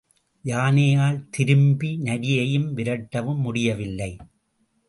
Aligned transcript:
யானையால் 0.45 1.19
திரும்பி 1.29 1.97
நரியை 1.97 2.47
விரட்டவும் 2.75 3.41
முடியவில்லை. 3.41 4.11